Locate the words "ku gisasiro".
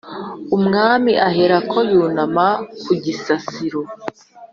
2.83-3.81